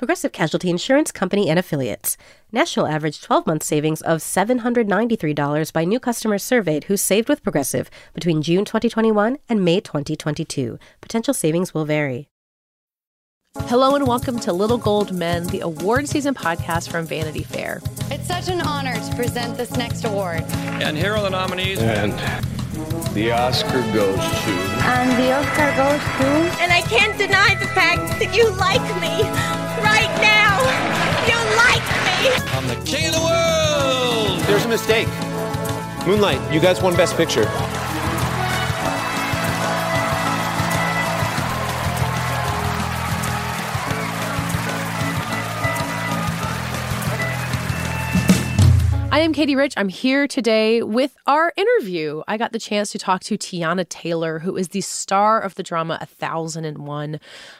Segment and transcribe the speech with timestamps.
[0.00, 2.16] Progressive Casualty Insurance Company and Affiliates.
[2.50, 7.90] National average 12 month savings of $793 by new customers surveyed who saved with Progressive
[8.14, 10.78] between June 2021 and May 2022.
[11.02, 12.30] Potential savings will vary.
[13.66, 17.82] Hello and welcome to Little Gold Men, the award season podcast from Vanity Fair.
[18.10, 20.44] It's such an honor to present this next award.
[20.80, 21.78] And here are the nominees.
[21.78, 22.12] And
[23.12, 24.50] the Oscar goes to.
[24.80, 26.62] And the Oscar goes to.
[26.62, 29.59] And I can't deny the fact that you like me.
[32.22, 34.40] I'm the king of the world.
[34.40, 35.08] There's a mistake.
[36.06, 37.46] Moonlight, you guys won Best Picture.
[49.12, 49.74] I am Katey Rich.
[49.76, 52.22] I'm here today with our interview.
[52.28, 55.62] I got the chance to talk to Teyana Taylor, who is the star of the
[55.62, 57.18] drama A Thousand and One.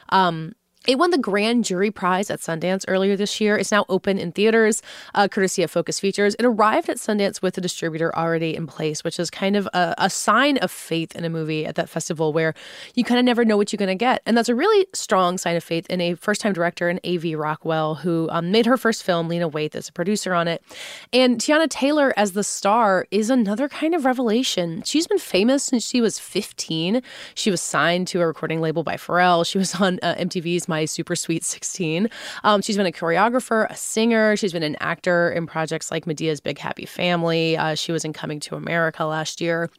[0.09, 0.53] Um,
[0.87, 3.55] it won the Grand Jury Prize at Sundance earlier this year.
[3.55, 4.81] It's now open in theaters,
[5.13, 6.35] uh, courtesy of Focus Features.
[6.39, 9.93] It arrived at Sundance with a distributor already in place, which is kind of a,
[9.99, 12.55] a sign of faith in a movie at that festival where
[12.95, 14.23] you kind of never know what you're going to get.
[14.25, 17.35] And that's a really strong sign of faith in a first time director in A.V.
[17.35, 20.63] Rockwell, who um, made her first film, Lena Waithe, as a producer on it.
[21.13, 24.81] And Teyana Taylor as the star is another kind of revelation.
[24.81, 27.03] She's been famous since she was 15.
[27.35, 29.45] She was signed to a recording label by Pharrell.
[29.45, 32.09] She was on uh, MTV's my Super Sweet 16.
[32.45, 34.37] Um, she's been a choreographer, a singer.
[34.37, 37.57] She's been an actor in projects like Madea's Big Happy Family.
[37.57, 39.69] Uh, she was in Coming to America last year.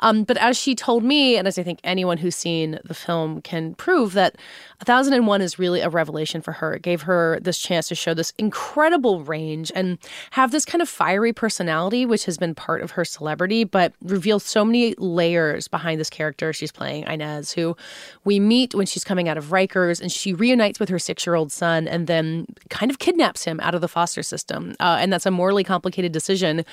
[0.00, 3.40] Um, but as she told me, and as I think anyone who's seen the film
[3.40, 4.36] can prove, that
[4.84, 6.74] 1001 is really a revelation for her.
[6.74, 9.98] It gave her this chance to show this incredible range and
[10.32, 14.44] have this kind of fiery personality, which has been part of her celebrity, but reveals
[14.44, 17.76] so many layers behind this character she's playing, Inez, who
[18.24, 21.36] we meet when she's coming out of Rikers and she reunites with her six year
[21.36, 24.74] old son and then kind of kidnaps him out of the foster system.
[24.80, 26.64] Uh, and that's a morally complicated decision,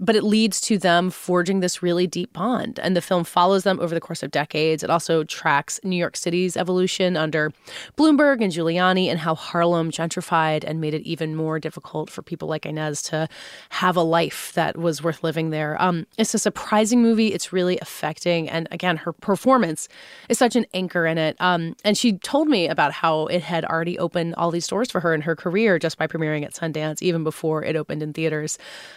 [0.00, 2.80] but it leads to them forging this really deep bond.
[2.80, 4.82] And the film follows them over the course of decades.
[4.82, 7.52] It also tracks New York City's evolution under
[7.96, 12.48] Bloomberg and Giuliani and how Harlem gentrified and made it even more difficult for people
[12.48, 13.28] like Inez to
[13.68, 15.80] have a life that was worth living there.
[15.80, 17.28] Um, it's a surprising movie.
[17.28, 18.48] It's really affecting.
[18.48, 19.88] And again, her performance
[20.30, 21.36] is such an anchor in it.
[21.40, 25.00] Um, and she told me about how it had already opened all these doors for
[25.00, 28.56] her in her career just by premiering at Sundance, even before it opened in theaters.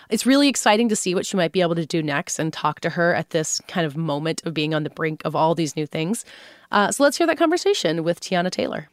[0.10, 2.80] It's really exciting to see what she might be able to do next and talk
[2.82, 5.76] to her at this kind of moment of being on the brink of all these
[5.76, 6.24] new things.
[6.72, 8.90] Uh, so let's hear that conversation with Teyana Taylor.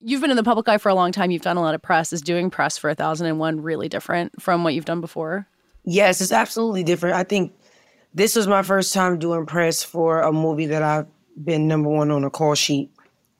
[0.00, 1.30] You've been in the public eye for a long time.
[1.30, 2.12] You've done a lot of press.
[2.12, 5.48] Is doing press for 1001 really different from what you've done before?
[5.84, 7.16] Yes, it's absolutely different.
[7.16, 7.52] I think
[8.14, 11.06] this was my first time doing press for a movie that I've
[11.42, 12.90] been number one on a call sheet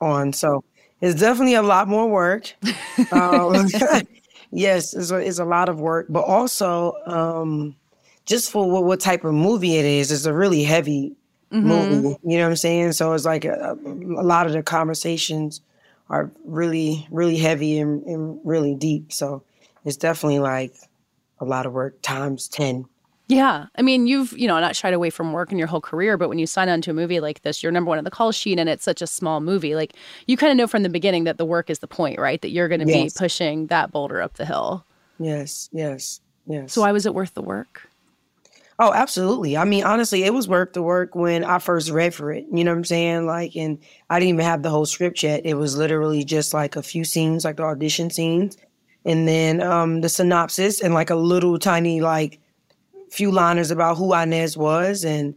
[0.01, 0.33] on.
[0.33, 0.65] So
[1.01, 2.55] it's definitely a lot more work.
[3.13, 3.69] um,
[4.51, 7.77] yes, it's a, it's a lot of work, but also um,
[8.25, 11.17] just for what, what, type of movie it is, it's a really heavy
[11.53, 11.69] mm-hmm.
[11.69, 12.17] movie.
[12.25, 12.93] You know what I'm saying?
[12.93, 15.61] So it's like a, a lot of the conversations
[16.11, 19.13] are really, really heavy and, and really deep.
[19.13, 19.43] So
[19.85, 20.75] it's definitely like
[21.41, 22.87] a lot of work times 10.
[23.29, 23.67] Yeah.
[23.77, 26.31] I mean, you've, you know, not shied away from work in your whole career, but
[26.31, 28.33] when you sign on to a movie like this, you're number one on the call
[28.33, 29.75] sheet and it's such a small movie.
[29.75, 29.93] Like,
[30.27, 32.41] you kind of know from the beginning that the work is the point, right?
[32.41, 33.13] That you're going to yes.
[33.13, 34.85] be pushing that boulder up the hill.
[35.19, 36.73] Yes, yes, yes.
[36.73, 37.89] So, why was it worth the work?
[38.79, 39.57] Oh, absolutely.
[39.57, 42.47] I mean, honestly, it was worth the work when I first read for it.
[42.51, 43.27] You know what I'm saying?
[43.27, 43.79] Like, and
[44.09, 45.45] I didn't even have the whole script yet.
[45.45, 48.57] It was literally just like a few scenes, like the audition scenes,
[49.05, 52.39] and then um the synopsis and like a little tiny, like,
[53.11, 55.35] few liners about who Inez was and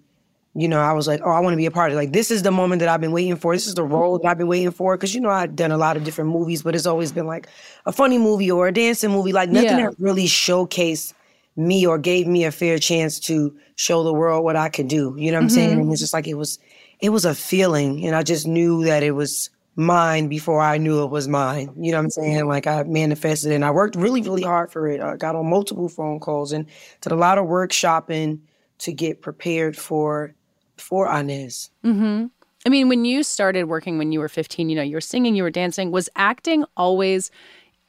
[0.53, 1.97] you know, I was like, oh, I want to be a part of it.
[1.97, 3.55] Like, this is the moment that I've been waiting for.
[3.55, 4.97] This is the role that I've been waiting for.
[4.97, 7.47] Cause, you know, I've done a lot of different movies, but it's always been like
[7.85, 9.31] a funny movie or a dancing movie.
[9.31, 9.89] Like, nothing yeah.
[9.89, 11.13] that really showcased
[11.55, 15.15] me or gave me a fair chance to show the world what I could do.
[15.17, 15.55] You know what I'm mm-hmm.
[15.55, 15.79] saying?
[15.79, 16.59] And it's just like, it was,
[16.99, 18.05] it was a feeling.
[18.05, 19.49] And I just knew that it was
[19.81, 21.73] mine before I knew it was mine.
[21.77, 22.47] You know what I'm saying?
[22.47, 25.01] Like I manifested and I worked really, really hard for it.
[25.01, 26.65] I got on multiple phone calls and
[27.01, 28.39] did a lot of workshopping
[28.79, 30.33] to get prepared for
[30.77, 31.69] for Inez.
[31.83, 32.27] Mm-hmm.
[32.65, 35.35] I mean, when you started working when you were 15, you know, you were singing,
[35.35, 35.91] you were dancing.
[35.91, 37.31] Was acting always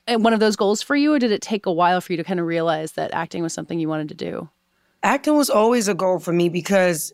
[0.08, 2.16] uh, one of those goals for you, or did it take a while for you
[2.16, 4.48] to kind of realize that acting was something you wanted to do?
[5.02, 7.12] Acting was always a goal for me because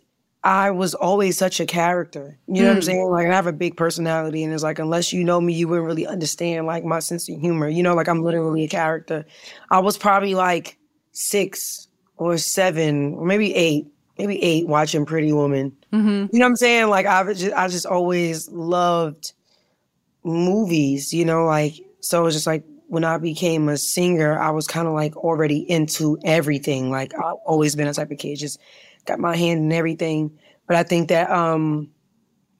[0.49, 2.39] I was always such a character.
[2.47, 2.69] You know mm.
[2.69, 3.09] what I'm saying?
[3.11, 5.87] Like I have a big personality and it's like unless you know me, you wouldn't
[5.87, 7.69] really understand like my sense of humor.
[7.69, 9.27] You know, like I'm literally a character.
[9.71, 10.79] I was probably like
[11.13, 15.77] six or seven or maybe eight, maybe eight watching Pretty Woman.
[15.93, 16.09] Mm-hmm.
[16.09, 16.89] You know what I'm saying?
[16.89, 19.35] Like I just I just always loved
[20.25, 24.67] movies, you know, like so it's just like when I became a singer, I was
[24.67, 26.91] kind of like already into everything.
[26.91, 28.59] Like I've always been a type of kid, just
[29.09, 30.39] got my hand in everything.
[30.67, 31.91] But I think that um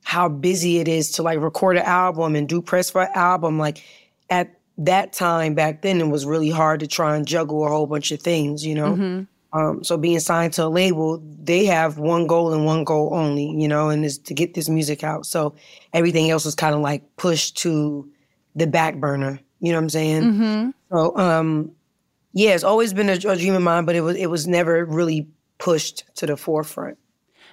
[0.05, 3.59] how busy it is to like record an album and do press for an album,
[3.59, 3.85] like
[4.31, 7.87] at that time back then, it was really hard to try and juggle a whole
[7.87, 8.95] bunch of things, you know.
[8.95, 9.59] Mm-hmm.
[9.59, 13.51] Um, so being signed to a label, they have one goal and one goal only,
[13.51, 15.27] you know, and is to get this music out.
[15.27, 15.55] So
[15.93, 18.09] everything else was kind of like pushed to
[18.55, 19.41] the back burner.
[19.61, 20.23] You know what I'm saying?
[20.23, 20.71] Mm-hmm.
[20.91, 21.73] So um,
[22.33, 24.85] yeah, it's always been a, a dream of mine, but it was it was never
[24.85, 25.29] really
[25.59, 26.99] pushed to the forefront.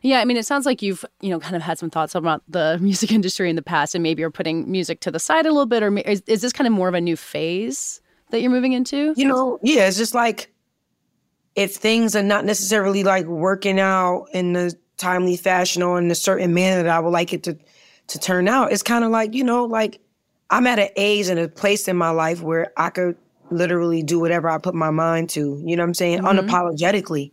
[0.02, 2.44] Yeah, I mean, it sounds like you've you know kind of had some thoughts about
[2.48, 5.50] the music industry in the past, and maybe you're putting music to the side a
[5.50, 8.52] little bit, or is, is this kind of more of a new phase that you're
[8.52, 9.14] moving into?
[9.18, 10.54] You know, yeah, it's just like
[11.56, 16.16] if things are not necessarily like working out in the timely fashion or in a
[16.16, 17.58] certain manner that I would like it to
[18.08, 20.00] to turn out, it's kind of like you know, like
[20.50, 23.18] I'm at an age and a place in my life where I could
[23.52, 25.62] literally do whatever I put my mind to.
[25.64, 26.20] You know what I'm saying?
[26.20, 26.48] Mm-hmm.
[26.48, 27.32] Unapologetically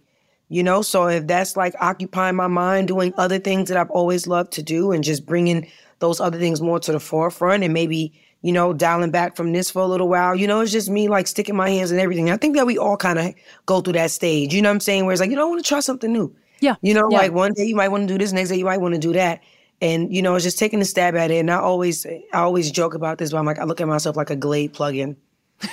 [0.53, 4.27] you know so if that's like occupying my mind doing other things that i've always
[4.27, 5.67] loved to do and just bringing
[5.99, 8.13] those other things more to the forefront and maybe
[8.43, 11.09] you know dialing back from this for a little while you know it's just me
[11.09, 12.29] like sticking my hands in everything.
[12.29, 13.35] I think that we all kind of
[13.67, 15.07] go through that stage you know what i'm saying?
[15.07, 16.35] Where it's like you i want to try something new.
[16.61, 17.19] Yeah you know yeah.
[17.19, 19.01] like one day you might want to do this next day you might want to
[19.01, 19.41] do that.
[19.81, 22.71] And you know it's just taking a stab at it and i always i always
[22.71, 25.17] joke about this but i'm like i look at myself like a glade plug-in.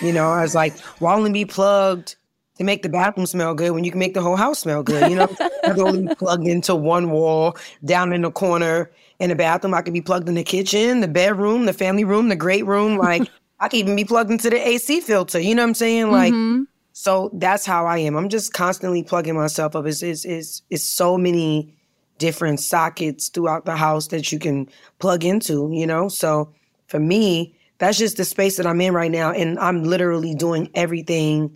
[0.01, 2.15] You know i was like why only be plugged
[2.59, 5.09] to make the bathroom smell good when you can make the whole house smell good.
[5.09, 5.29] You know,
[5.63, 9.73] I could only plugged into one wall down in the corner in the bathroom.
[9.73, 12.97] I could be plugged in the kitchen, the bedroom, the family room, the great room.
[12.97, 13.29] Like
[13.61, 15.39] I could even be plugged into the AC filter.
[15.39, 16.11] You know what I'm saying?
[16.11, 16.63] Like, mm-hmm.
[16.91, 18.17] so that's how I am.
[18.17, 19.85] I'm just constantly plugging myself up.
[19.85, 21.73] It's, it's, it's, it's so many
[22.17, 24.67] different sockets throughout the house that you can
[24.99, 26.09] plug into, you know?
[26.09, 26.53] So
[26.87, 29.31] for me, that's just the space that I'm in right now.
[29.31, 31.55] And I'm literally doing everything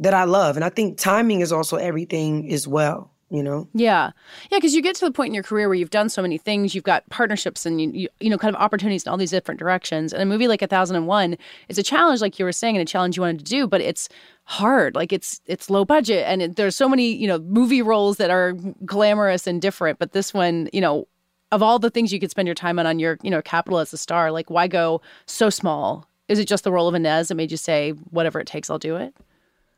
[0.00, 0.56] that I love.
[0.56, 3.12] And I think timing is also everything as well.
[3.28, 3.66] You know?
[3.74, 4.12] Yeah,
[4.52, 4.58] yeah.
[4.58, 6.76] Because you get to the point in your career where you've done so many things,
[6.76, 9.58] you've got partnerships and you, you, you know, kind of opportunities in all these different
[9.58, 10.12] directions.
[10.12, 11.36] And a movie like A Thousand and One
[11.68, 13.80] is a challenge, like you were saying, and a challenge you wanted to do, but
[13.80, 14.08] it's
[14.44, 14.94] hard.
[14.94, 18.30] Like it's it's low budget, and it, there's so many you know movie roles that
[18.30, 18.52] are
[18.84, 19.98] glamorous and different.
[19.98, 21.08] But this one, you know,
[21.50, 23.80] of all the things you could spend your time on on your you know capital
[23.80, 26.08] as a star, like why go so small?
[26.28, 28.78] Is it just the role of Inez that made you say whatever it takes, I'll
[28.78, 29.14] do it?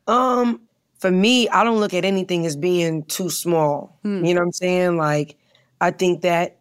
[0.09, 0.61] Um,
[0.99, 3.99] for me, I don't look at anything as being too small.
[4.03, 4.25] Hmm.
[4.25, 4.97] You know what I'm saying?
[4.97, 5.37] Like,
[5.81, 6.59] I think that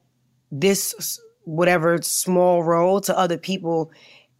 [0.52, 3.92] this whatever small role to other people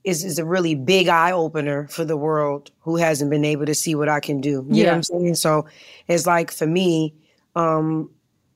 [0.04, 3.74] is, is a really big eye opener for the world who hasn't been able to
[3.74, 4.66] see what I can do.
[4.70, 4.84] You yeah.
[4.84, 5.36] know what I'm saying?
[5.36, 5.66] So
[6.08, 7.14] it's like for me,
[7.56, 8.10] um,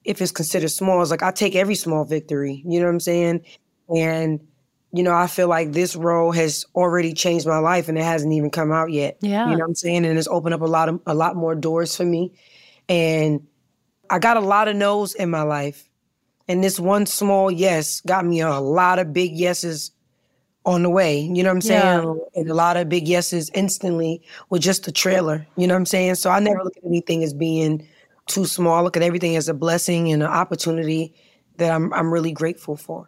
[0.03, 2.61] if it's considered small, it's like I take every small victory.
[2.65, 3.41] You know what I'm saying?
[3.89, 4.39] And
[4.93, 8.33] you know, I feel like this role has already changed my life and it hasn't
[8.33, 9.17] even come out yet.
[9.21, 9.45] Yeah.
[9.45, 10.05] You know what I'm saying?
[10.05, 12.33] And it's opened up a lot of a lot more doors for me.
[12.89, 13.47] And
[14.09, 15.89] I got a lot of no's in my life.
[16.47, 19.91] And this one small yes got me a lot of big yeses
[20.65, 21.21] on the way.
[21.21, 22.03] You know what I'm saying?
[22.03, 22.41] Yeah.
[22.41, 25.47] And a lot of big yeses instantly with just the trailer.
[25.55, 26.15] You know what I'm saying?
[26.15, 27.87] So I never look at anything as being
[28.27, 28.73] too small.
[28.73, 31.13] I look at everything as a blessing and an opportunity
[31.57, 33.07] that I'm I'm really grateful for.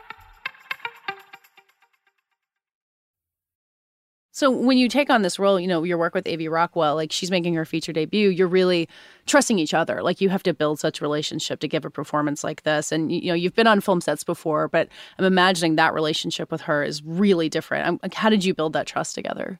[4.33, 6.47] So when you take on this role, you know, your work with A.V.
[6.47, 8.87] Rockwell, like she's making her feature debut, you're really
[9.25, 10.01] trusting each other.
[10.01, 12.93] Like you have to build such a relationship to give a performance like this.
[12.93, 14.87] And you know, you've been on film sets before, but
[15.19, 17.87] I'm imagining that relationship with her is really different.
[17.87, 19.59] I'm, like, how did you build that trust together?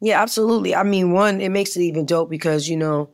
[0.00, 0.74] Yeah, absolutely.
[0.74, 3.10] I mean, one, it makes it even dope because, you know,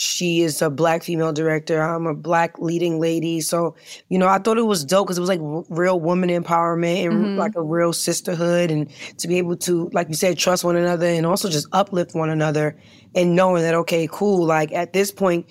[0.00, 1.82] she is a black female director.
[1.82, 3.40] I'm a black leading lady.
[3.40, 3.74] So,
[4.08, 7.04] you know, I thought it was dope because it was like r- real woman empowerment
[7.04, 7.36] and Mhm.
[7.36, 8.88] like a real sisterhood and
[9.18, 12.30] to be able to, like you said, trust one another and also just uplift one
[12.30, 12.76] another
[13.16, 15.46] and knowing that, okay, cool, like at this point,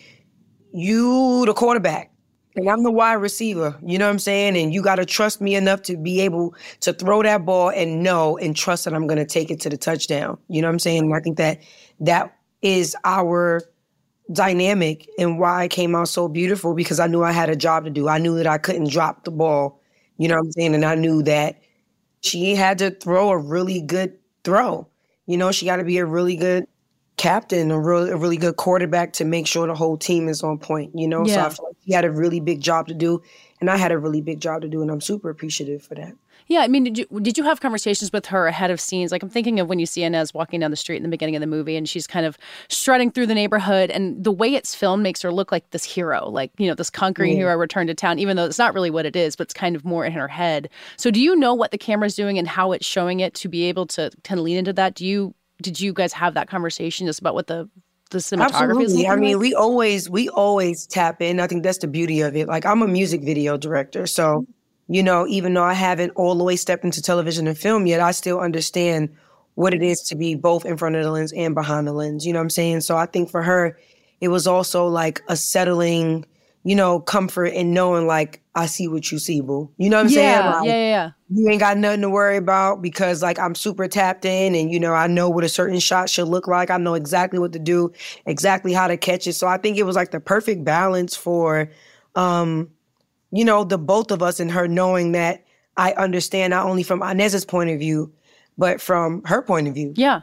[0.72, 2.12] you the quarterback
[2.56, 3.78] and I'm the wide receiver.
[3.86, 4.56] You know what I'm saying?
[4.58, 8.02] And you got to trust me enough to be able to throw that ball and
[8.02, 10.38] know and trust that I'm going to take it to the touchdown.
[10.48, 11.04] You know what I'm saying?
[11.04, 11.60] And I think that
[12.00, 13.62] that is our
[14.32, 17.86] dynamic and why it came out so beautiful because I knew I had a job
[17.86, 18.08] to do.
[18.08, 19.82] I knew that I couldn't drop the ball.
[20.18, 20.76] You know what I'm saying?
[20.76, 21.62] And I knew that
[22.22, 24.88] she had to throw a really good throw.
[25.26, 26.68] You know, she got to be a really good
[27.18, 30.58] captain, a really, a really good quarterback to make sure the whole team is on
[30.58, 30.92] point.
[30.96, 33.22] You know, so I feel like she had a really big job to do,
[33.60, 36.14] and I had a really big job to do, and I'm super appreciative for that.
[36.48, 39.12] Yeah, I mean, did you did you have conversations with her ahead of scenes?
[39.12, 41.36] Like I'm thinking of when you see Inez walking down the street in the beginning
[41.36, 42.38] of the movie, and she's kind of
[42.70, 46.30] strutting through the neighborhood, and the way it's filmed makes her look like this hero,
[46.30, 47.38] like you know, this conquering Yeah.
[47.40, 48.20] hero returned to town.
[48.20, 50.28] Even though it's not really what it is, but it's kind of more in her
[50.28, 50.70] head.
[50.96, 53.64] So, do you know what the camera's doing and how it's showing it to be
[53.64, 54.96] able to kind of lean into that?
[54.96, 57.70] Do you did you guys have that conversation just about what the
[58.10, 58.94] the cinematography is?
[58.94, 59.08] Absolutely.
[59.08, 59.42] I mean, like?
[59.42, 61.40] we always we always tap in.
[61.40, 62.48] I think that's the beauty of it.
[62.48, 64.48] Like I'm a music video director, so mm.
[64.88, 68.00] You know, even though I haven't all the way stepped into television and film yet,
[68.00, 69.10] I still understand
[69.56, 72.26] what it is to be both in front of the lens and behind the lens.
[72.26, 72.82] You know what I'm saying?
[72.82, 73.78] So I think for her,
[74.22, 76.26] it was also like a settling,
[76.64, 79.72] you know, comfort in knowing like I see what you see, boo.
[79.78, 80.40] You know what I'm saying?
[80.40, 81.12] yeah, Like, yeah, yeah, yeah.
[81.30, 84.80] you ain't got nothing to worry about because like I'm super tapped in and you
[84.80, 86.70] know I know what a certain shot should look like.
[86.72, 87.92] I know exactly what to do,
[88.26, 89.34] exactly how to catch it.
[89.34, 91.70] So I think it was like the perfect balance for
[92.16, 92.70] um
[93.32, 97.02] you know the both of us and her knowing that I understand not only from
[97.02, 98.14] Inez's point of view
[98.58, 99.94] but from her point of view.
[99.96, 100.22] Yeah.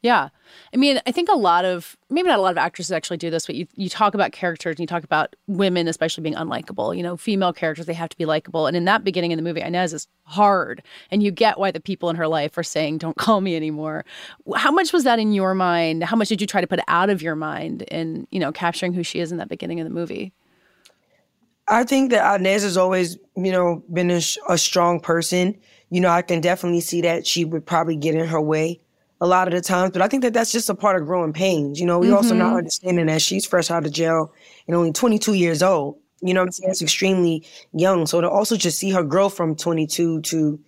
[0.00, 0.28] Yeah.
[0.72, 3.30] I mean, I think a lot of maybe not a lot of actresses actually do
[3.30, 6.96] this, but you you talk about characters and you talk about women especially being unlikable.
[6.96, 8.68] You know, female characters they have to be likable.
[8.68, 11.80] And in that beginning in the movie, Inez is hard, and you get why the
[11.80, 14.04] people in her life are saying, "Don't call me anymore."
[14.54, 16.04] How much was that in your mind?
[16.04, 18.92] How much did you try to put out of your mind in you know capturing
[18.92, 20.32] who she is in that beginning of the movie?
[21.70, 25.56] I think that Inez has always, you know, been a, sh- a strong person.
[25.90, 28.80] You know, I can definitely see that she would probably get in her way
[29.20, 31.32] a lot of the times, but I think that that's just a part of growing
[31.32, 31.80] pains.
[31.80, 32.58] You know, we also not Mhm.
[32.58, 34.32] understanding that she's fresh out of jail
[34.66, 35.96] and only 22 years old.
[36.20, 36.68] You know what I'm saying?
[36.68, 38.06] That's extremely young.
[38.06, 40.60] So to also just see her grow from 22 to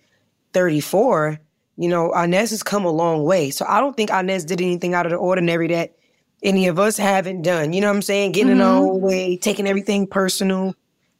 [0.53, 1.39] 34,
[1.77, 3.49] you know, Inez has come a long way.
[3.51, 5.95] So I don't think Inez did anything out of the ordinary that
[6.43, 7.73] any of us haven't done.
[7.73, 8.33] You know what I'm saying?
[8.33, 10.75] Getting in our own way, taking everything personal.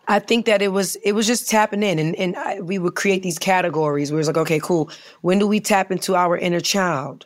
[0.08, 2.96] I think that it was it was just tapping in, and and I, we would
[2.96, 4.90] create these categories where it's like, okay, cool.
[5.22, 7.26] When do we tap into our inner child?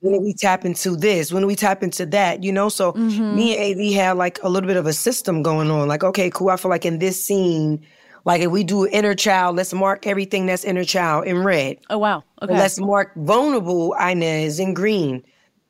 [0.00, 1.32] When do we tap into this?
[1.32, 2.44] When do we tap into that?
[2.44, 3.62] You know, so me mm-hmm.
[3.62, 5.88] and AV had like a little bit of a system going on.
[5.88, 6.50] Like, okay, cool.
[6.50, 7.84] I feel like in this scene,
[8.24, 11.78] like if we do inner child, let's mark everything that's inner child in red.
[11.90, 12.22] Oh wow.
[12.42, 12.52] Okay.
[12.52, 15.24] Let's mark vulnerable Inez in green.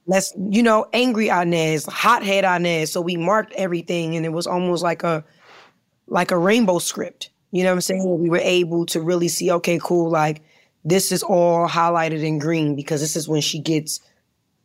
[0.07, 2.91] Let's, you know, angry Inez, hothead Inez.
[2.91, 5.25] So we marked everything and it was almost like a
[6.09, 7.31] like a rainbow script.
[7.51, 8.21] You know what I'm saying?
[8.21, 10.43] We were able to really see, okay, cool, like
[10.85, 14.01] this is all highlighted in green because this is when she gets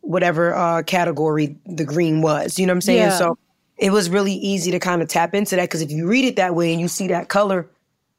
[0.00, 2.58] whatever uh category the green was.
[2.58, 2.98] You know what I'm saying?
[2.98, 3.18] Yeah.
[3.18, 3.38] So
[3.78, 6.36] it was really easy to kind of tap into that because if you read it
[6.36, 7.68] that way and you see that color,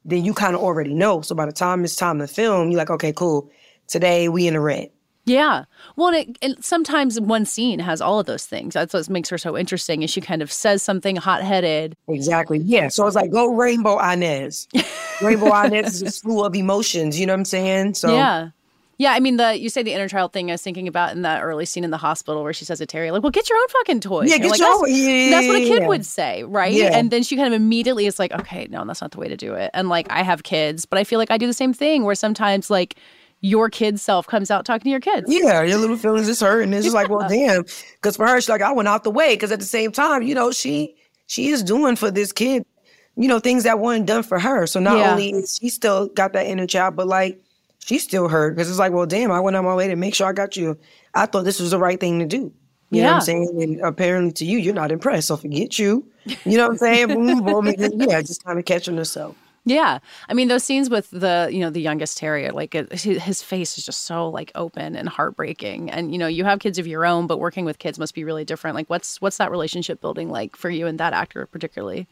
[0.04, 1.20] then you kind of already know.
[1.20, 3.50] So by the time it's time to film, you're like, okay, cool.
[3.86, 4.90] Today we in the red.
[5.26, 5.64] Yeah.
[5.96, 8.74] Well, and, it, and sometimes one scene has all of those things.
[8.74, 10.02] That's what makes her so interesting.
[10.02, 11.96] Is she kind of says something hot headed.
[12.08, 12.58] Exactly.
[12.58, 12.88] Yeah.
[12.88, 14.68] So it's like go Rainbow Inez.
[15.20, 17.18] Rainbow Inez is a slew of emotions.
[17.18, 17.94] You know what I'm saying?
[17.94, 18.50] So yeah.
[18.98, 20.50] Yeah, I mean the you say the inner child thing.
[20.50, 22.86] I was thinking about in that early scene in the hospital where she says to
[22.86, 25.30] Terry, like, "Well, get your own fucking toy." Yeah, get like, your that's, own- yeah,
[25.30, 25.88] that's what a kid yeah.
[25.88, 26.72] would say, right?
[26.72, 26.96] Yeah.
[26.96, 29.36] And then she kind of immediately is like, "Okay, no, that's not the way to
[29.36, 31.74] do it." And like, I have kids, but I feel like I do the same
[31.74, 32.96] thing where sometimes like
[33.46, 35.26] your kid self comes out talking to your kids.
[35.28, 37.62] Yeah, your little feelings is hurt, and it's just like, well, damn.
[37.62, 39.34] Because for her, she's like, I went out the way.
[39.34, 42.64] Because at the same time, you know, she she is doing for this kid,
[43.16, 44.66] you know, things that weren't done for her.
[44.66, 45.12] So not Yeah.
[45.12, 47.40] only is she still got that inner child, but like
[47.78, 50.14] she's still hurt because it's like, well, damn, I went on my way to make
[50.14, 50.76] sure I got you.
[51.14, 52.52] I thought this was the right thing to do.
[52.90, 53.14] You know what Yeah.
[53.14, 53.62] I'm saying?
[53.62, 55.28] And apparently to you, you're not impressed.
[55.28, 56.06] So forget you.
[56.44, 57.08] You know what I'm saying?
[57.08, 57.66] boom, boom.
[58.08, 59.36] yeah, just kind of catching herself.
[59.68, 63.42] Yeah, I mean those scenes with the you know the youngest terrier, like it, his
[63.42, 65.90] face is just so like open and heartbreaking.
[65.90, 68.22] And you know you have kids of your own, but working with kids must be
[68.22, 68.76] really different.
[68.76, 72.06] Like what's what's that relationship building like for you and that actor particularly?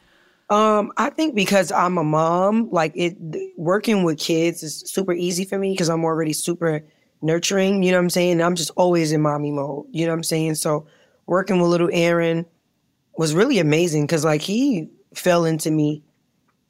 [0.51, 3.17] Um, I think because I'm a mom, like it
[3.57, 6.85] working with kids is super easy for me because I'm already super
[7.23, 8.43] nurturing, you know what I'm saying?
[8.43, 10.57] I'm just always in mommy mode, you know what I'm saying?
[10.57, 10.87] So
[11.27, 12.47] working with little Aaron,
[13.17, 16.03] was really amazing because like he fell into me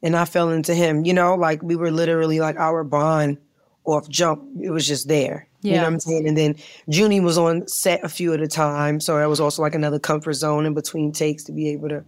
[0.05, 1.05] and I fell into him.
[1.05, 3.39] You know, like we were literally like our bond
[3.85, 4.45] off jump.
[4.63, 5.49] It was just there.
[5.63, 6.29] You know what I'm saying?
[6.29, 6.57] And then
[6.89, 9.01] Junie was on set a few at a time.
[9.01, 12.05] So that was also like another comfort zone in between takes to be able to,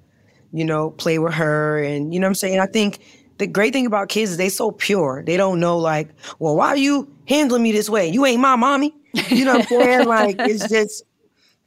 [0.52, 1.82] you know, play with her.
[1.82, 2.60] And you know what I'm saying?
[2.60, 2.98] I think
[3.38, 5.22] the great thing about kids is they so pure.
[5.24, 8.06] They don't know like, well, why are you handling me this way?
[8.06, 8.94] You ain't my mommy.
[9.30, 10.06] You know what I'm saying?
[10.06, 11.04] like it's just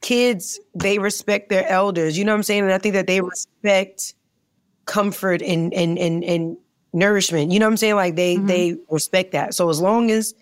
[0.01, 2.19] kids, they respect their elders.
[2.19, 2.65] You know what I'm saying?
[2.65, 4.13] And I think that they respect
[4.89, 6.58] comfort and and and and
[6.91, 7.51] nourishment.
[7.51, 7.96] You know what I'm saying?
[7.96, 8.48] Like they mm-hmm.
[8.48, 9.53] they respect that.
[9.53, 10.34] So as long as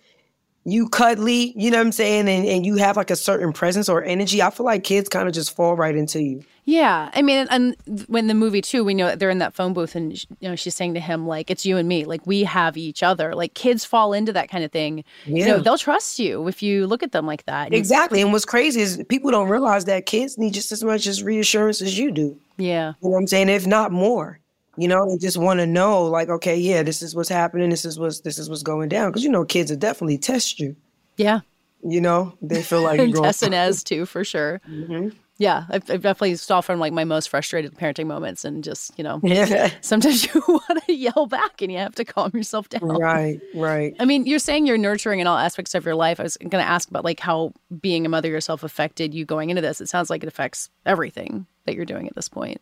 [0.69, 3.87] you cuddly, you know what I'm saying, and, and you have like a certain presence
[3.87, 6.43] or energy, I feel like kids kind of just fall right into you.
[6.65, 9.95] Yeah, I mean, and when the movie too, we know they're in that phone booth,
[9.95, 12.03] and you know she's saying to him like, "It's you and me.
[12.03, 15.05] Like we have each other." Like kids fall into that kind of thing.
[15.25, 15.61] You know, Yeah.
[15.61, 17.73] they'll trust you if you look at them like that.
[17.73, 18.21] Exactly.
[18.21, 21.81] And what's crazy is people don't realize that kids need just as much as reassurance
[21.81, 22.37] as you do.
[22.57, 22.95] Yeah.
[23.01, 23.47] You know what I'm saying?
[23.47, 24.39] If not more.
[24.77, 27.69] You know, they just want to know, like, okay, yeah, this is what's happening.
[27.69, 29.09] This is what's this is what's going down.
[29.09, 30.75] Because you know, kids will definitely test you.
[31.17, 31.39] Yeah.
[31.83, 33.33] You know, they feel like you're going.
[33.41, 34.61] And Ez too, for sure.
[34.69, 35.09] Mm-hmm.
[35.39, 39.03] Yeah, I've, I've definitely saw from like my most frustrated parenting moments, and just you
[39.03, 39.71] know, Yeah.
[39.81, 42.87] sometimes you want to yell back, and you have to calm yourself down.
[42.87, 43.95] Right, right.
[43.99, 46.19] I mean, you're saying you're nurturing in all aspects of your life.
[46.19, 49.51] I was going to ask about like how being a mother yourself affected you going
[49.51, 49.79] into this.
[49.79, 52.59] It sounds like it affects everything that you're doing at this point.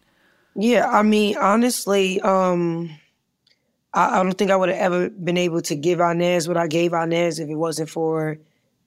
[0.56, 2.90] Yeah, I mean, honestly, um,
[3.94, 6.68] I, I don't think I would have ever been able to give Inez what I
[6.68, 8.38] gave Inez if it wasn't for,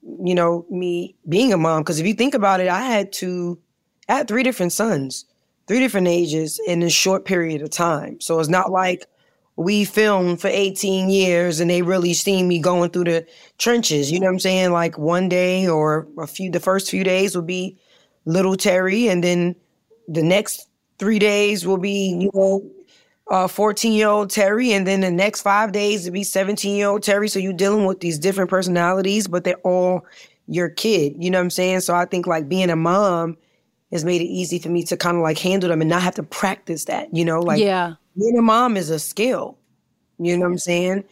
[0.03, 1.83] you know, me being a mom.
[1.83, 3.59] Because if you think about it, I had to,
[4.09, 5.27] I had three different sons,
[5.67, 8.21] three different ages in a short period of time.
[8.21, 9.07] So it's not like
[9.57, 13.27] we filmed for 18 years and they really seen me going through the
[13.59, 14.11] trenches.
[14.11, 14.71] You know what I'm saying?
[14.73, 17.77] Like one day or a few, the first few days would be
[18.25, 19.57] little Terry, and then
[20.07, 22.71] the next three days will be, you know,
[23.31, 26.88] uh, 14 year old Terry, and then the next five days will be 17 year
[26.88, 27.28] old Terry.
[27.28, 30.04] So you're dealing with these different personalities, but they're all
[30.47, 31.15] your kid.
[31.19, 31.80] You know what I'm saying?
[31.80, 33.37] So I think like being a mom
[33.93, 36.15] has made it easy for me to kind of like handle them and not have
[36.17, 37.41] to practice that, you know?
[37.41, 37.95] Like yeah.
[38.19, 39.58] being a mom is a skill.
[40.19, 41.04] You know what I'm saying?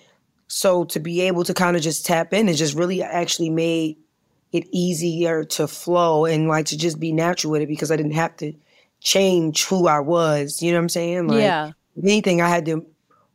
[0.49, 3.97] So to be able to kind of just tap in, it just really actually made
[4.53, 8.13] it easier to flow and like to just be natural with it because I didn't
[8.13, 8.53] have to
[9.07, 10.61] change who I was.
[10.61, 11.29] You know what I'm saying?
[11.29, 11.71] Like, Yeah.
[11.95, 12.85] If anything, I had to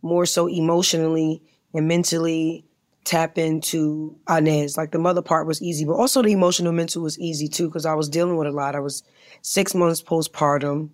[0.01, 1.41] more so emotionally
[1.73, 2.65] and mentally
[3.05, 4.75] tap into Inez.
[4.75, 7.85] Like the mother part was easy, but also the emotional mental was easy too because
[7.85, 8.75] I was dealing with a lot.
[8.75, 9.01] I was
[9.43, 10.89] six months postpartum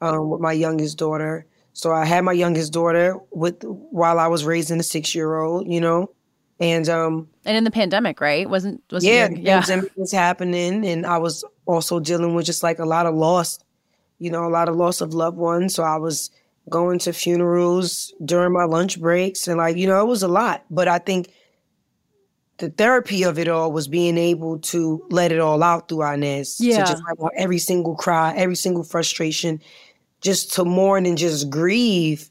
[0.00, 1.46] um, with my youngest daughter.
[1.72, 5.70] So I had my youngest daughter with while I was raising a six year old,
[5.70, 6.10] you know,
[6.58, 8.50] and um, And in the pandemic, right?
[8.50, 12.80] Wasn't was yeah, the pandemic was happening, and I was also dealing with just like
[12.80, 13.58] a lot of loss,
[14.18, 15.74] you know, a lot of loss of loved ones.
[15.74, 16.30] So I was
[16.68, 20.64] going to funerals during my lunch breaks, and like you know, it was a lot.
[20.70, 21.28] But I think
[22.58, 26.58] the therapy of it all was being able to let it all out through Inez.
[26.60, 26.84] Yeah.
[26.84, 27.02] To just
[27.36, 29.60] every single cry, every single frustration,
[30.20, 32.30] just to mourn and just grieve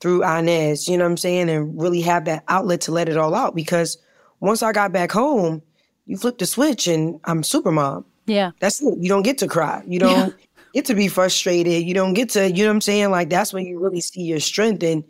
[0.00, 1.50] through Inez, you know what I'm saying?
[1.50, 3.54] And really have that outlet to let it all out.
[3.54, 3.98] Because
[4.40, 5.62] once I got back home,
[6.06, 8.04] you flip the switch and I'm super mom.
[8.26, 8.50] Yeah.
[8.60, 8.98] That's it.
[8.98, 9.82] You don't get to cry.
[9.86, 10.34] You don't
[10.72, 11.84] get to be frustrated.
[11.84, 13.10] You don't get to, you know what I'm saying?
[13.10, 15.04] Like that's when you really see your strength and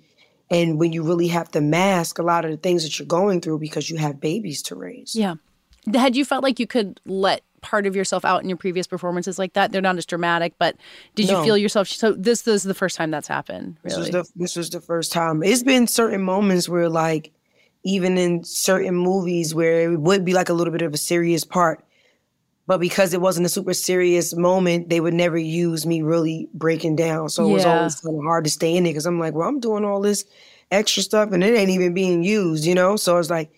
[0.51, 3.41] and when you really have to mask a lot of the things that you're going
[3.41, 5.15] through because you have babies to raise.
[5.15, 5.37] Yeah.
[5.95, 9.39] Had you felt like you could let part of yourself out in your previous performances
[9.39, 9.71] like that?
[9.71, 10.77] They're not as dramatic, but
[11.15, 11.89] did you feel yourself?
[11.89, 13.77] So this, this is the first time that's happened.
[13.85, 14.11] This Really?
[14.11, 15.43] was the this was the first time.
[15.43, 17.33] It's been certain moments where like
[17.85, 21.45] even in certain movies where it would be like a little bit of a serious
[21.45, 21.85] part.
[22.71, 26.95] But because it wasn't a super serious moment, they would never use me really breaking
[26.95, 27.29] down.
[27.29, 27.71] So it was Yeah.
[27.71, 30.01] always kind of hard to stay in it because I'm like, well, I'm doing all
[30.01, 30.25] this
[30.71, 32.95] extra stuff and it ain't even being used, you know?
[32.95, 33.51] So it's like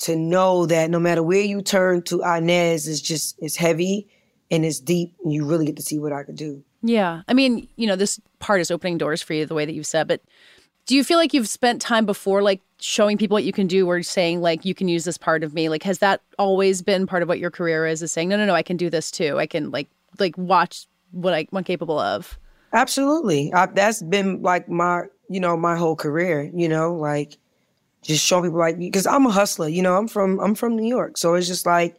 [0.00, 4.06] to know that no matter where you turn to Inez is just it's heavy
[4.50, 6.62] and it's deep and you really get to see what I could do.
[6.82, 7.22] Yeah.
[7.28, 9.86] I mean, you know, this part is opening doors for you the way that you've
[9.86, 10.20] said, but
[10.86, 13.86] do you feel like you've spent time before like showing people what you can do
[13.86, 15.68] or saying like you can use this part of me?
[15.68, 18.46] Like has that always been part of what your career is is saying, No, no,
[18.46, 19.38] no, I can do this too.
[19.38, 22.38] I can like like watch what I, I'm capable of.
[22.72, 23.52] Absolutely.
[23.52, 27.36] I, that's been like my, you know, my whole career, you know, like
[28.02, 30.88] just showing people like, because I'm a hustler, you know, I'm from, I'm from New
[30.88, 31.18] York.
[31.18, 31.96] So it's just like,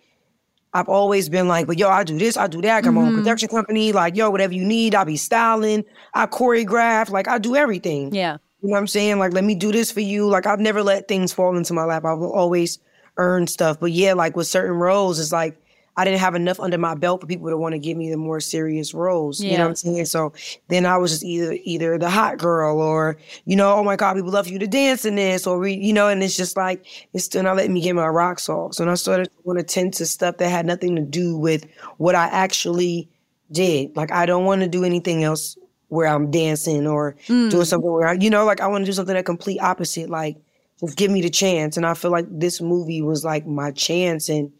[0.73, 2.77] I've always been like, but yo, I do this, I do that.
[2.77, 3.91] I got my own production company.
[3.91, 5.85] Like, yo, whatever you need, I'll be styling.
[6.15, 7.11] I choreograph.
[7.11, 8.13] Like, I do everything.
[8.13, 8.37] Yeah.
[8.63, 9.19] You know what I'm saying?
[9.19, 10.27] Like, let me do this for you.
[10.27, 12.05] Like, I've never let things fall into my lap.
[12.05, 12.79] I've always
[13.17, 13.77] earned stuff.
[13.79, 15.59] But yeah, like with certain roles, it's like
[15.97, 18.17] I didn't have enough under my belt for people to want to give me the
[18.17, 19.41] more serious roles.
[19.41, 20.05] You know what I'm saying?
[20.05, 20.33] So
[20.69, 24.15] then I was just either either the hot girl or, you know, oh my God,
[24.15, 26.85] people love you to dance in this, or we, you know, and it's just like
[27.13, 28.75] it's still not letting me get my rocks off.
[28.75, 31.65] So I started to want to tend to stuff that had nothing to do with
[31.97, 33.09] what I actually
[33.51, 33.95] did.
[33.95, 35.57] Like I don't want to do anything else
[35.93, 37.51] where I'm dancing or Mm.
[37.51, 40.09] doing something where I, you know, like I want to do something that complete opposite.
[40.09, 40.37] Like
[40.79, 41.77] just give me the chance.
[41.77, 44.27] And I feel like this movie was like my chance.
[44.29, 44.51] And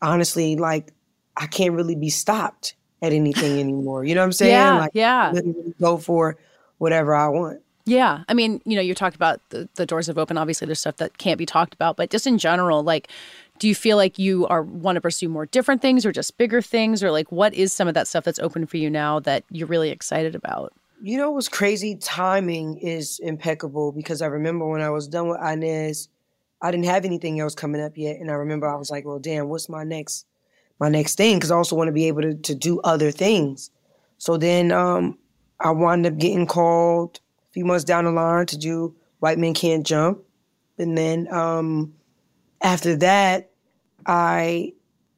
[0.00, 0.92] honestly, like
[1.36, 4.04] I can't really be stopped at anything anymore.
[4.04, 4.52] You know what I'm saying?
[4.52, 5.32] Yeah, like yeah.
[5.80, 6.36] go for
[6.78, 7.60] whatever I want.
[7.84, 8.22] Yeah.
[8.28, 10.38] I mean, you know, you talked about the, the doors have opened.
[10.38, 13.08] Obviously, there's stuff that can't be talked about, but just in general, like,
[13.62, 16.60] do you feel like you are want to pursue more different things or just bigger
[16.60, 17.00] things?
[17.00, 19.68] Or like, what is some of that stuff that's open for you now that you're
[19.68, 20.72] really excited about?
[21.00, 21.94] You know what's crazy?
[21.94, 26.08] Timing is impeccable because I remember when I was done with Inez,
[26.60, 29.20] I didn't have anything else coming up yet, and I remember I was like, "Well,
[29.20, 30.26] damn, what's my next,
[30.80, 33.70] my next thing?" Because I also want to be able to to do other things.
[34.18, 35.16] So then um,
[35.60, 39.54] I wound up getting called a few months down the line to do White Men
[39.54, 40.18] Can't Jump,
[40.78, 41.94] and then um,
[42.60, 43.51] after that,
[44.06, 44.72] I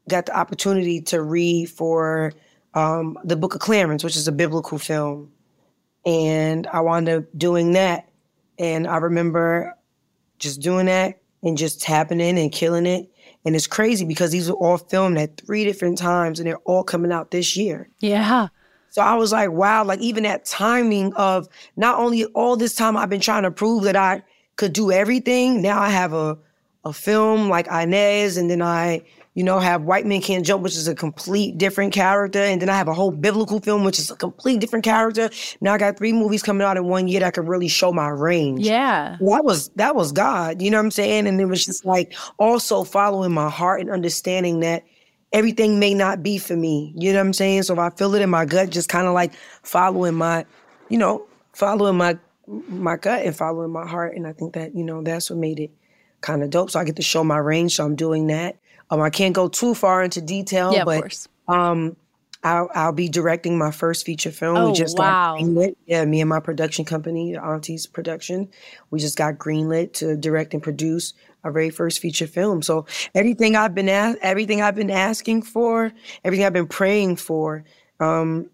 [0.09, 2.33] got the opportunity to read for
[2.75, 5.33] um, the Book of Clarence, which is a biblical film
[6.07, 8.09] and I wound up doing that.
[8.59, 9.77] And I remember
[10.39, 13.11] just doing that and just tapping in and killing it.
[13.45, 16.85] And it's crazy because these were all filmed at three different times and they're all
[16.85, 17.89] coming out this year.
[17.99, 18.49] Yeah.
[18.91, 22.97] So I was like, wow, like even that timing of not only all this time
[22.97, 24.23] I've been trying to prove that I
[24.57, 26.39] could do everything, now I have a
[26.85, 29.03] a film like Inez, and then I,
[29.35, 32.69] you know, have White Men Can't Jump, which is a complete different character, and then
[32.69, 35.31] I have a whole biblical film, which is a complete different character.
[35.61, 38.09] Now I got three movies coming out in one year that could really show my
[38.09, 38.61] range.
[38.61, 39.17] Yeah.
[39.21, 41.27] That was that was God, you know what I'm saying?
[41.27, 44.85] And it was just like also following my heart and understanding that
[45.33, 46.93] everything may not be for me.
[46.97, 47.65] You know what I'm saying?
[47.65, 50.47] So if I feel it in my gut, just kind of like following my,
[50.89, 54.15] you know, following my my gut and following my heart.
[54.17, 55.71] And I think that, you know, that's what made it
[56.25, 56.71] kind of dope.
[56.71, 57.77] So I get to show my range.
[57.77, 58.57] So I'm doing that.
[58.91, 61.97] Um, I can't go too far into detail, Yeah, but um,
[62.43, 64.57] I'll, I'll be directing my first feature film.
[64.57, 65.37] Oh, we just wow.
[65.37, 65.77] got greenlit.
[65.87, 68.49] Yeah, me and my production company, Aunties Production,
[68.91, 72.63] we just got greenlit to direct and produce our very first feature film.
[72.63, 75.93] So everything I've been a- everything I've been asking for,
[76.25, 77.65] everything I've been praying for,
[78.01, 78.51] um,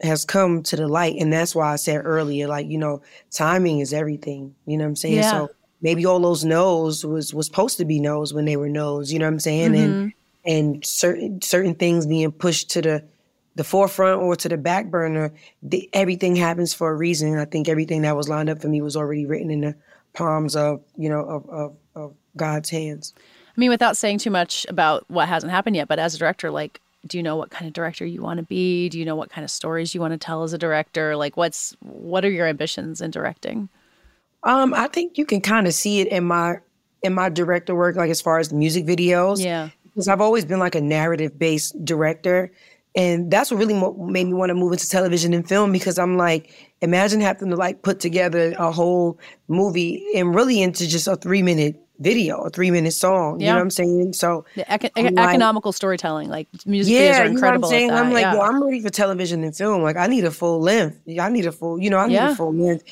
[0.00, 1.16] has come to the light.
[1.18, 4.54] And that's why I said earlier, like, you know, timing is everything.
[4.66, 5.14] You know what I'm saying?
[5.16, 5.30] Yeah.
[5.30, 5.50] So
[5.84, 9.20] maybe all those no's was was supposed to be no's when they were no's, you
[9.20, 9.72] know what I'm saying?
[9.72, 9.92] Mm-hmm.
[9.92, 10.12] And
[10.44, 13.04] and certain certain things being pushed to the
[13.54, 17.38] the forefront or to the back burner, the, everything happens for a reason.
[17.38, 19.76] I think everything that was lined up for me was already written in the
[20.12, 23.14] palms of, you know, of, of, of God's hands.
[23.56, 26.50] I mean, without saying too much about what hasn't happened yet, but as a director,
[26.50, 28.88] like, do you know what kind of director you want to be?
[28.88, 31.14] Do you know what kind of stories you want to tell as a director?
[31.14, 33.68] Like, what's what are your ambitions in directing?
[34.44, 36.56] Um, I think you can kind of see it in my
[37.02, 39.42] in my director work, like as far as music videos.
[39.44, 39.70] Yeah.
[39.84, 42.50] because I've always been like a narrative based director.
[42.96, 46.16] And that's what really made me want to move into television and film because I'm
[46.16, 51.16] like, imagine having to like put together a whole movie and really into just a
[51.16, 53.40] three minute video, a three minute song.
[53.40, 53.46] Yeah.
[53.46, 54.12] You know what I'm saying?
[54.12, 57.26] So The eco- I'm like- economical storytelling, like music videos yeah, are you know what
[57.26, 57.68] I'm incredible.
[57.68, 57.90] saying?
[57.90, 58.34] I'm like, yeah.
[58.34, 59.82] yo, I'm ready for television and film.
[59.82, 61.00] Like, I need a full length.
[61.20, 62.30] I need a full, you know, I need Yeah.
[62.32, 62.84] a full length.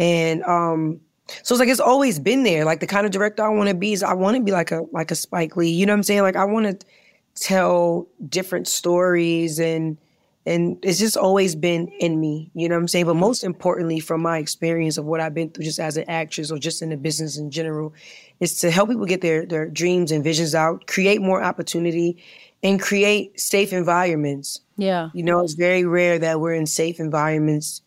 [0.00, 1.00] And um,
[1.42, 2.64] so it's like it's always been there.
[2.64, 4.72] Like the kind of director I want to be is I want to be like
[4.72, 5.70] a like a Spike Lee.
[5.70, 6.22] You know what I'm saying?
[6.22, 6.86] Like I want to
[7.34, 9.98] tell different stories and
[10.46, 12.50] and it's just always been in me.
[12.54, 13.04] You know what I'm saying?
[13.04, 16.50] But most importantly, from my experience of what I've been through, just as an actress
[16.50, 17.92] or just in the business in general,
[18.40, 22.22] is to help people get their their dreams and visions out, create more opportunity,
[22.62, 24.60] and create safe environments.
[24.78, 25.10] yeah.
[25.12, 27.82] You know, it's very rare that we're in safe environments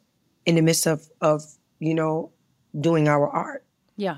[0.46, 1.44] in the midst of of
[1.84, 2.32] you know
[2.80, 3.64] doing our art.
[3.98, 4.18] Yeah.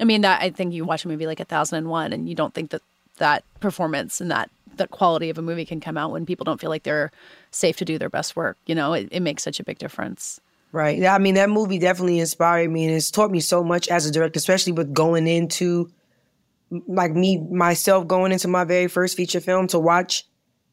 [0.00, 2.28] I mean that I think you watch a movie like A Thousand and One and
[2.28, 2.82] you don't think that
[3.18, 6.60] that performance and that that quality of a movie can come out when people don't
[6.60, 7.12] feel like they're
[7.52, 8.56] safe to do their best work.
[8.66, 10.40] You know, it, it makes such a big difference.
[10.72, 10.98] Right.
[10.98, 14.06] Yeah, I mean, that movie definitely inspired me and it's taught me so much as
[14.06, 15.88] a director, especially with going into
[16.88, 20.24] like me myself going into my very first feature film to watch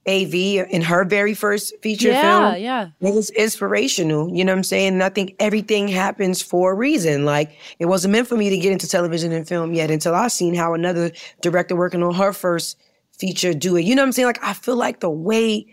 [0.08, 2.22] AV in her very first feature Yeah,
[2.54, 2.62] film.
[2.64, 2.90] yeah.
[3.00, 3.10] Yeah.
[3.10, 4.36] It was inspirational.
[4.36, 4.94] You know what I'm saying?
[4.94, 7.24] And I think everything happens for a reason.
[7.24, 10.28] Like it wasn't meant for me to get into television and film yet until I
[10.30, 11.12] seen how another
[11.42, 12.78] director working on her first
[13.12, 13.84] feature do it.
[13.86, 14.26] You know what I'm saying?
[14.26, 15.68] Like I feel like the way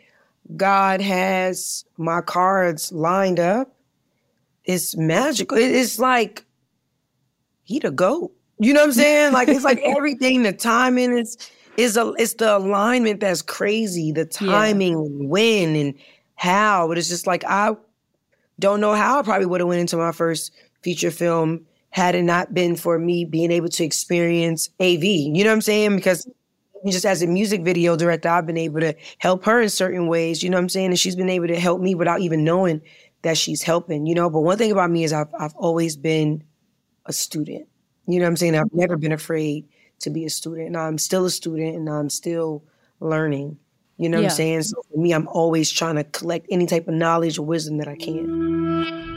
[0.57, 3.75] God has my cards lined up
[4.65, 5.57] is magical.
[5.57, 6.45] It's like
[7.63, 8.33] he the goat.
[8.59, 9.33] You know what I'm saying?
[9.33, 11.39] Like it's like everything, the timing is
[11.79, 15.29] is a it's the alignment that's crazy, the timing, yeah.
[15.29, 15.95] when and
[16.35, 16.89] how.
[16.89, 17.75] But it's just like I
[18.59, 22.25] don't know how I probably would have went into my first feature film had it
[22.25, 25.05] not been for me being able to experience AV.
[25.05, 25.97] You know what I'm saying?
[25.97, 26.29] Because
[26.87, 30.43] just as a music video director, I've been able to help her in certain ways.
[30.43, 30.89] You know what I'm saying?
[30.89, 32.83] And she's been able to help me without even knowing
[33.23, 34.05] that she's helping.
[34.05, 36.43] You know, but one thing about me is I've I've always been
[37.07, 37.69] a student.
[38.09, 38.57] You know what I'm saying?
[38.57, 39.69] I've never been afraid
[40.01, 40.69] to be a student.
[40.69, 42.65] And I'm still a student and I'm still
[43.01, 43.59] learning.
[43.97, 44.25] You know yeah.
[44.25, 44.63] what I'm saying?
[44.63, 47.89] So for me, I'm always trying to collect any type of knowledge or wisdom that
[47.89, 49.09] I can.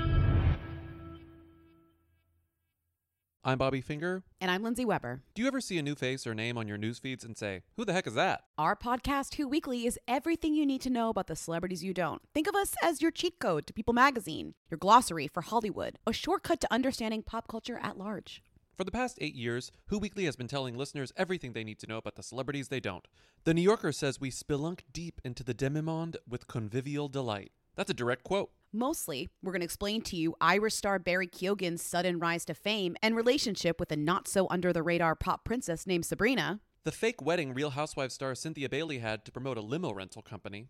[3.43, 4.21] I'm Bobby Finger.
[4.39, 5.23] And I'm Lindsey Weber.
[5.33, 7.63] Do you ever see a new face or name on your news feeds and say,
[7.75, 8.43] Who the heck is that?
[8.55, 12.21] Our podcast, Who Weekly, is everything you need to know about the celebrities you don't.
[12.35, 16.13] Think of us as your cheat code to People Magazine, your glossary for Hollywood, a
[16.13, 18.43] shortcut to understanding pop culture at large.
[18.75, 21.87] For the past eight years, Who Weekly has been telling listeners everything they need to
[21.87, 23.07] know about the celebrities they don't.
[23.43, 27.51] The New Yorker says we spelunk deep into the demimonde with convivial delight.
[27.75, 28.51] That's a direct quote.
[28.73, 32.95] Mostly, we're going to explain to you Irish star Barry Keoghan's sudden rise to fame
[33.03, 36.61] and relationship with a not so under the radar pop princess named Sabrina.
[36.83, 40.69] The fake wedding Real Housewives star Cynthia Bailey had to promote a limo rental company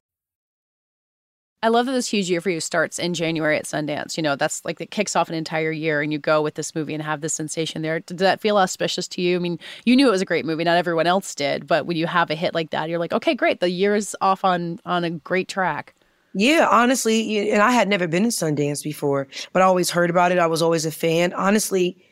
[1.63, 4.17] I love that this huge year for you starts in January at Sundance.
[4.17, 6.73] You know, that's like it kicks off an entire year and you go with this
[6.73, 7.99] movie and have this sensation there.
[7.99, 9.35] Did that feel auspicious to you?
[9.35, 11.97] I mean, you knew it was a great movie, not everyone else did, but when
[11.97, 13.59] you have a hit like that, you're like, okay, great.
[13.59, 15.93] The year is off on on a great track.
[16.33, 20.31] Yeah, honestly, and I had never been to Sundance before, but I always heard about
[20.31, 20.39] it.
[20.39, 21.33] I was always a fan.
[21.33, 22.03] Honestly,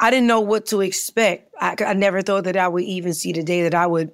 [0.00, 1.54] I didn't know what to expect.
[1.60, 4.10] I, I never thought that I would even see the day that I would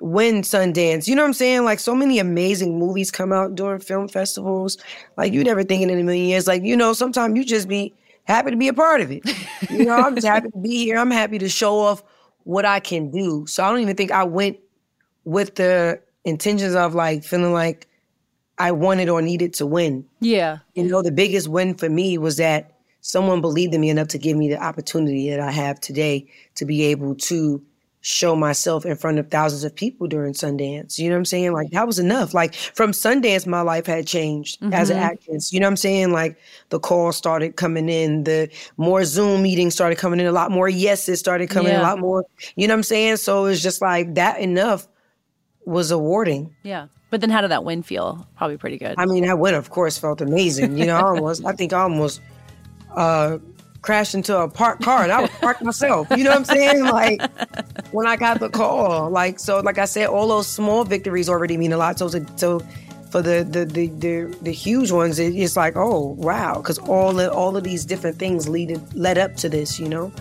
[0.00, 1.08] win Sundance.
[1.08, 1.64] You know what I'm saying?
[1.64, 4.78] Like so many amazing movies come out during film festivals.
[5.16, 6.46] Like you never thinking in a million years.
[6.46, 9.22] Like, you know, sometimes you just be happy to be a part of it.
[9.70, 10.98] You know, I'm just happy to be here.
[10.98, 12.02] I'm happy to show off
[12.44, 13.46] what I can do.
[13.46, 14.58] So I don't even think I went
[15.24, 17.86] with the intentions of like feeling like
[18.58, 20.04] I wanted or needed to win.
[20.20, 20.58] Yeah.
[20.74, 24.18] You know, the biggest win for me was that someone believed in me enough to
[24.18, 27.62] give me the opportunity that I have today to be able to
[28.00, 30.98] show myself in front of thousands of people during Sundance.
[30.98, 31.52] You know what I'm saying?
[31.52, 32.32] Like that was enough.
[32.32, 34.72] Like from Sundance, my life had changed mm-hmm.
[34.72, 35.52] as an actress.
[35.52, 36.12] You know what I'm saying?
[36.12, 40.50] Like the calls started coming in, the more Zoom meetings started coming in, a lot
[40.50, 41.80] more yeses started coming yeah.
[41.80, 42.24] in, a lot more.
[42.56, 43.16] You know what I'm saying?
[43.16, 44.86] So it's just like that enough
[45.64, 46.54] was awarding.
[46.62, 46.86] Yeah.
[47.10, 48.26] But then how did that win feel?
[48.36, 48.94] Probably pretty good.
[48.98, 50.76] I mean, that win, of course, felt amazing.
[50.78, 52.20] You know, I almost, I think I almost
[52.94, 53.38] uh,
[53.80, 56.08] crashed into a parked car and I was parked myself.
[56.10, 56.84] You know what I'm saying?
[56.84, 57.22] Like
[57.92, 59.10] when I got the call.
[59.18, 61.98] Like so, like I said, all those small victories already mean a lot.
[61.98, 62.60] So, so
[63.10, 67.12] for the the the the, the huge ones, it, it's like, oh wow, because all
[67.12, 69.78] the, all of these different things lead led up to this.
[69.78, 70.12] You know.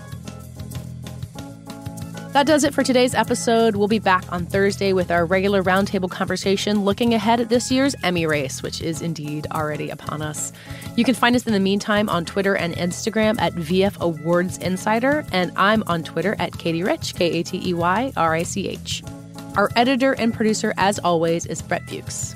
[2.33, 3.75] That does it for today's episode.
[3.75, 7.95] We'll be back on Thursday with our regular roundtable conversation looking ahead at this year's
[8.03, 10.51] Emmy race, which is indeed already upon us.
[10.95, 15.25] You can find us in the meantime on Twitter and Instagram at VF Awards Insider,
[15.31, 18.67] and I'm on Twitter at Katey Rich, K A T E Y R I C
[18.67, 19.03] H.
[19.55, 22.35] Our editor and producer, as always, is Brett Fuchs.